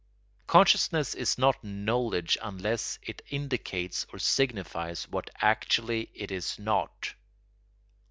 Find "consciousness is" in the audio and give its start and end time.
0.47-1.37